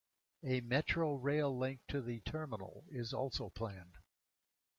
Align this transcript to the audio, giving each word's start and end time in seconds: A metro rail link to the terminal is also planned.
A 0.41 0.61
metro 0.61 1.13
rail 1.13 1.55
link 1.55 1.81
to 1.89 2.01
the 2.01 2.21
terminal 2.21 2.85
is 2.89 3.13
also 3.13 3.51
planned. 3.51 3.99